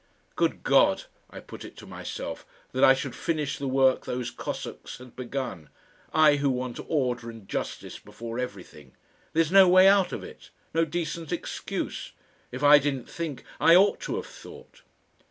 "Good 0.35 0.63
God!" 0.63 1.03
I 1.29 1.39
put 1.39 1.63
it 1.63 1.77
to 1.77 1.85
myself, 1.85 2.43
"that 2.71 2.83
I 2.83 2.95
should 2.95 3.13
finish 3.15 3.59
the 3.59 3.67
work 3.67 4.03
those 4.05 4.31
Cossacks 4.31 4.97
had 4.97 5.15
begun! 5.15 5.69
I 6.11 6.37
who 6.37 6.49
want 6.49 6.79
order 6.87 7.29
and 7.29 7.47
justice 7.47 7.99
before 7.99 8.39
everything! 8.39 8.93
There's 9.33 9.51
no 9.51 9.69
way 9.69 9.87
out 9.87 10.11
of 10.11 10.23
it, 10.23 10.49
no 10.73 10.85
decent 10.85 11.31
excuse! 11.31 12.13
If 12.51 12.63
I 12.63 12.79
didn't 12.79 13.11
think, 13.11 13.43
I 13.59 13.75
ought 13.75 13.99
to 13.99 14.15
have 14.15 14.25
thought!"... 14.25 14.81